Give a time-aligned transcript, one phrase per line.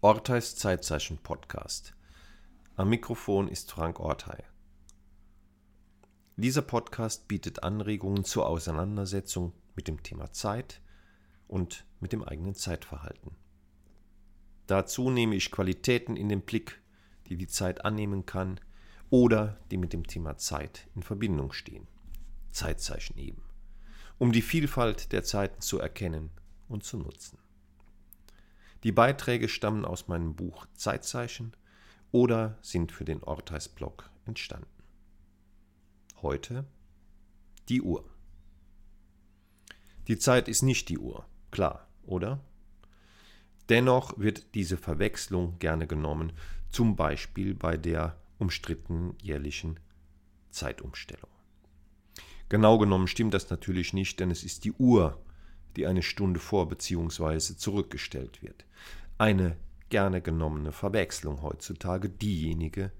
[0.00, 1.92] Orteis Zeitzeichen Podcast.
[2.76, 4.44] Am Mikrofon ist Frank Ortei.
[6.36, 10.80] Dieser Podcast bietet Anregungen zur Auseinandersetzung mit dem Thema Zeit
[11.48, 13.32] und mit dem eigenen Zeitverhalten.
[14.68, 16.80] Dazu nehme ich Qualitäten in den Blick,
[17.26, 18.60] die die Zeit annehmen kann
[19.10, 21.88] oder die mit dem Thema Zeit in Verbindung stehen.
[22.52, 23.42] Zeitzeichen eben,
[24.16, 26.30] um die Vielfalt der Zeiten zu erkennen
[26.68, 27.40] und zu nutzen.
[28.84, 31.52] Die Beiträge stammen aus meinem Buch Zeitzeichen
[32.12, 34.66] oder sind für den Orteis-Blog entstanden.
[36.22, 36.64] Heute
[37.68, 38.04] die Uhr.
[40.06, 42.40] Die Zeit ist nicht die Uhr, klar, oder?
[43.68, 46.32] Dennoch wird diese Verwechslung gerne genommen,
[46.70, 49.78] zum Beispiel bei der umstrittenen jährlichen
[50.50, 51.30] Zeitumstellung.
[52.48, 55.22] Genau genommen stimmt das natürlich nicht, denn es ist die Uhr,
[55.76, 57.38] die eine Stunde vor bzw.
[57.56, 58.64] zurückgestellt wird.
[59.18, 59.56] Eine
[59.88, 62.92] gerne genommene Verwechslung heutzutage diejenige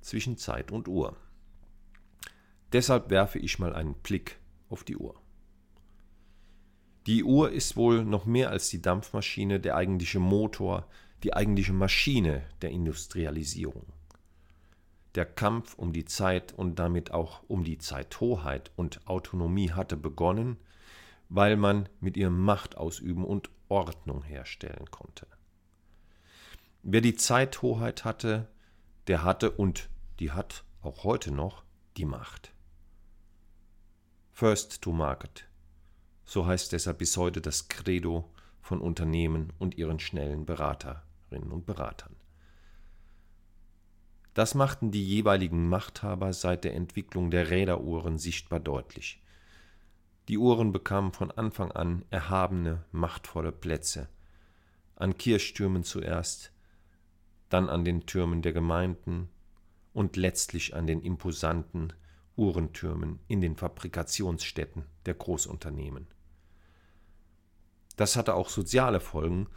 [0.00, 1.16] zwischen Zeit und Uhr.
[2.72, 5.14] Deshalb werfe ich mal einen Blick auf die Uhr.
[7.06, 10.86] Die Uhr ist wohl noch mehr als die Dampfmaschine der eigentliche Motor,
[11.22, 13.86] die eigentliche Maschine der Industrialisierung.
[15.14, 20.58] Der Kampf um die Zeit und damit auch um die Zeithoheit und Autonomie hatte begonnen,
[21.28, 25.26] weil man mit ihr Macht ausüben und Ordnung herstellen konnte.
[26.82, 28.48] Wer die Zeithoheit hatte,
[29.08, 29.90] der hatte und
[30.20, 31.64] die hat auch heute noch
[31.96, 32.52] die Macht.
[34.32, 35.48] First to Market.
[36.24, 42.14] So heißt deshalb bis heute das Credo von Unternehmen und ihren schnellen Beraterinnen und Beratern.
[44.34, 49.20] Das machten die jeweiligen Machthaber seit der Entwicklung der Räderuhren sichtbar deutlich.
[50.28, 54.10] Die Uhren bekamen von Anfang an erhabene, machtvolle Plätze.
[54.94, 56.52] An Kirchtürmen zuerst,
[57.48, 59.30] dann an den Türmen der Gemeinden
[59.94, 61.94] und letztlich an den imposanten
[62.36, 66.06] Uhrentürmen in den Fabrikationsstätten der Großunternehmen.
[67.96, 69.48] Das hatte auch soziale Folgen,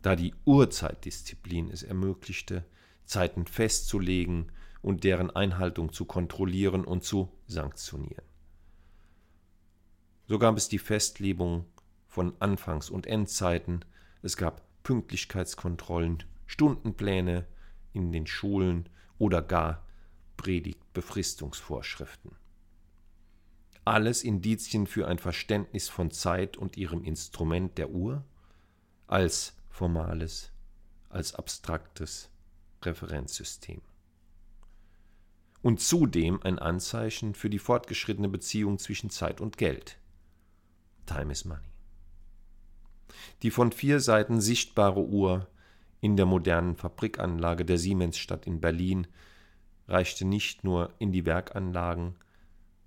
[0.00, 2.64] da die Uhrzeitdisziplin es ermöglichte,
[3.04, 8.33] Zeiten festzulegen und deren Einhaltung zu kontrollieren und zu sanktionieren.
[10.26, 11.66] So gab es die Festlegung
[12.06, 13.84] von Anfangs- und Endzeiten,
[14.22, 17.46] es gab Pünktlichkeitskontrollen, Stundenpläne
[17.92, 19.84] in den Schulen oder gar
[20.36, 22.32] Predigtbefristungsvorschriften.
[23.84, 28.24] Alles Indizien für ein Verständnis von Zeit und ihrem Instrument der Uhr
[29.06, 30.52] als formales,
[31.10, 32.30] als abstraktes
[32.82, 33.82] Referenzsystem.
[35.60, 39.98] Und zudem ein Anzeichen für die fortgeschrittene Beziehung zwischen Zeit und Geld.
[41.06, 41.68] Time is Money.
[43.42, 45.48] Die von vier Seiten sichtbare Uhr
[46.00, 49.06] in der modernen Fabrikanlage der Siemensstadt in Berlin
[49.88, 52.16] reichte nicht nur in die Werkanlagen,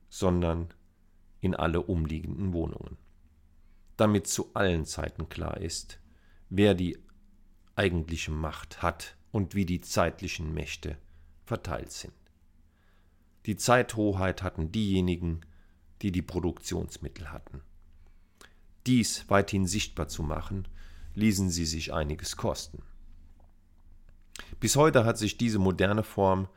[0.10, 0.74] sondern
[1.42, 2.98] in alle umliegenden Wohnungen.
[3.96, 6.00] Damit zu allen Zeiten klar ist,
[6.50, 6.98] wer die
[7.76, 10.98] eigentliche Macht hat und wie die zeitlichen Mächte
[11.46, 12.14] verteilt sind.
[13.46, 15.42] Die Zeithoheit hatten diejenigen,
[16.02, 17.62] die die Produktionsmittel hatten.
[18.88, 20.66] Dies weithin sichtbar zu machen,
[21.14, 22.82] ließen sie sich einiges kosten.
[24.62, 26.48] Bis heute hat sich diese moderne Form,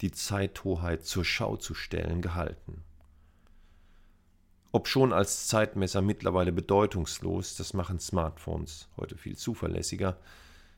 [0.00, 2.82] die Zeithoheit zur Schau zu stellen, gehalten.
[4.72, 10.18] Ob schon als Zeitmesser mittlerweile bedeutungslos, das machen Smartphones heute viel zuverlässiger,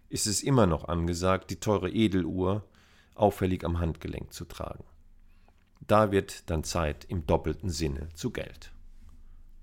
[0.09, 2.65] ist es immer noch angesagt, die teure Edeluhr
[3.15, 4.85] auffällig am Handgelenk zu tragen.
[5.87, 8.73] Da wird dann Zeit im doppelten Sinne zu Geld.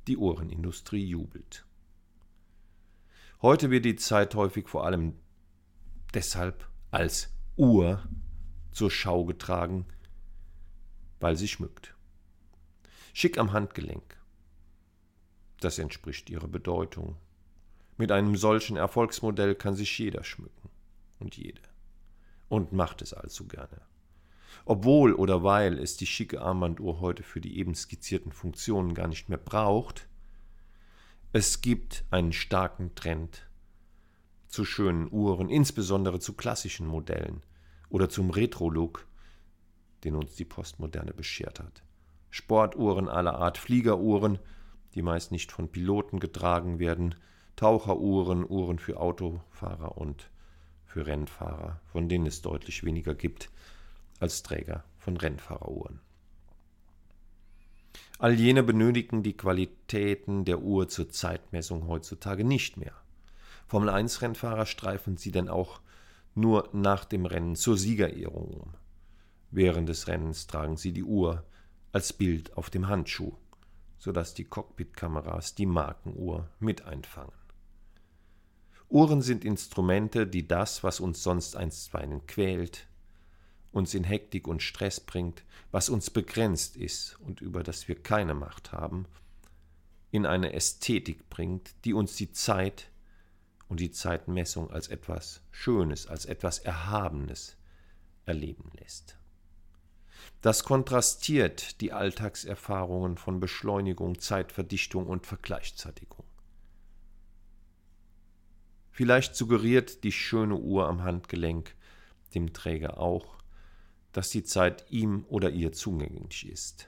[0.08, 1.66] Die Uhrenindustrie jubelt.
[3.42, 5.16] Heute wird die Zeit häufig vor allem
[6.14, 8.04] deshalb als Uhr
[8.72, 9.86] zur Schau getragen,
[11.20, 11.96] weil sie schmückt.
[13.14, 14.18] Schick am Handgelenk.
[15.60, 17.16] Das entspricht ihrer Bedeutung.
[17.96, 20.70] Mit einem solchen Erfolgsmodell kann sich jeder schmücken
[21.20, 21.62] und jede.
[22.50, 23.82] Und macht es allzu gerne.
[24.66, 29.30] Obwohl oder weil es die schicke Armbanduhr heute für die eben skizzierten Funktionen gar nicht
[29.30, 30.08] mehr braucht,
[31.32, 33.48] es gibt einen starken Trend
[34.48, 37.42] zu schönen Uhren, insbesondere zu klassischen Modellen
[37.90, 39.08] oder zum Retro-Look,
[40.04, 41.84] den uns die Postmoderne beschert hat.
[42.30, 44.38] Sportuhren aller Art, Fliegeruhren,
[44.94, 47.16] die meist nicht von Piloten getragen werden,
[47.56, 50.30] Taucheruhren, Uhren für Autofahrer und
[50.86, 53.50] für Rennfahrer, von denen es deutlich weniger gibt
[54.24, 56.00] als Träger von Rennfahreruhren.
[58.18, 62.94] All jene benötigen die Qualitäten der Uhr zur Zeitmessung heutzutage nicht mehr.
[63.68, 65.82] Formel 1 Rennfahrer streifen sie denn auch
[66.36, 68.74] nur nach dem Rennen zur Siegerehrung um.
[69.52, 71.44] Während des Rennens tragen sie die Uhr
[71.92, 73.34] als Bild auf dem Handschuh,
[73.98, 77.34] sodass die Cockpitkameras die Markenuhr mit einfangen.
[78.90, 82.88] Uhren sind Instrumente, die das, was uns sonst einstweilen quält,
[83.74, 88.36] uns in Hektik und Stress bringt, was uns begrenzt ist und über das wir keine
[88.36, 89.08] Macht haben,
[90.12, 92.92] in eine Ästhetik bringt, die uns die Zeit
[93.68, 97.58] und die Zeitmessung als etwas Schönes, als etwas Erhabenes
[98.26, 99.18] erleben lässt.
[100.42, 106.26] Das kontrastiert die Alltagserfahrungen von Beschleunigung, Zeitverdichtung und Vergleichzeitigung.
[108.92, 111.76] Vielleicht suggeriert die schöne Uhr am Handgelenk
[112.36, 113.43] dem Träger auch,
[114.14, 116.88] dass die Zeit ihm oder ihr zugänglich ist.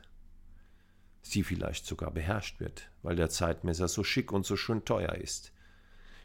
[1.21, 5.51] Sie vielleicht sogar beherrscht wird, weil der Zeitmesser so schick und so schön teuer ist.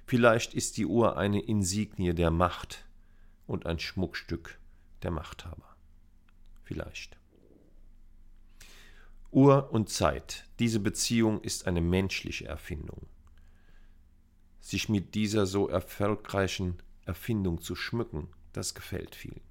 [0.07, 2.85] Vielleicht ist die Uhr eine Insignie der Macht
[3.47, 4.59] und ein Schmuckstück
[5.03, 5.77] der Machthaber.
[6.63, 7.19] Vielleicht.
[9.31, 13.07] Uhr und Zeit, diese Beziehung ist eine menschliche Erfindung.
[14.61, 19.50] Sich mit dieser so erfolgreichen Erfindung zu schmücken, das gefällt vielen.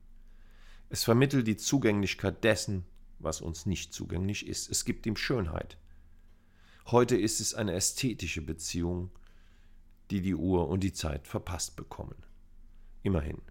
[0.90, 2.84] Es vermittelt die Zugänglichkeit dessen,
[3.20, 4.70] was uns nicht zugänglich ist.
[4.70, 5.78] Es gibt ihm Schönheit.
[6.88, 9.12] Heute ist es eine ästhetische Beziehung,
[10.10, 12.16] die die Uhr und die Zeit verpasst bekommen.
[13.04, 13.42] Immerhin.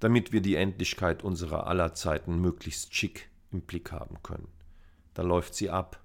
[0.00, 4.48] Damit wir die Endlichkeit unserer aller Zeiten möglichst schick im Blick haben können.
[5.12, 6.02] Da läuft sie ab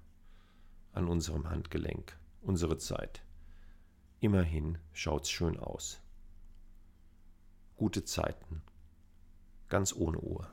[0.92, 3.22] an unserem Handgelenk, unsere Zeit.
[4.20, 6.00] Immerhin schaut's schön aus.
[7.76, 8.62] Gute Zeiten,
[9.72, 10.50] ganz ohne Uhr.